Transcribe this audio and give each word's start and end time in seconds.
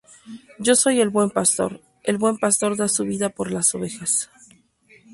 Yo 0.57 0.73
soy 0.75 0.99
el 0.99 1.09
buen 1.09 1.29
pastor; 1.29 1.79
el 2.01 2.17
buen 2.17 2.39
pastor 2.39 2.75
da 2.75 2.87
su 2.87 3.03
vida 3.03 3.29
por 3.29 3.51
las 3.51 3.75
ovejas. 3.75 4.31